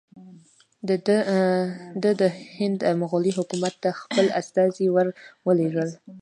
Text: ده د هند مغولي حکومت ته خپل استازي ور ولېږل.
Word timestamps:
ده 2.07 2.11
د 2.21 2.23
هند 2.57 2.79
مغولي 3.01 3.31
حکومت 3.37 3.73
ته 3.83 3.89
خپل 4.01 4.25
استازي 4.39 4.87
ور 4.95 5.07
ولېږل. 5.45 5.89